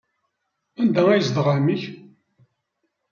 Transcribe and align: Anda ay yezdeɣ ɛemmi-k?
Anda 0.81 1.01
ay 1.09 1.17
yezdeɣ 1.19 1.47
ɛemmi-k? 1.53 1.83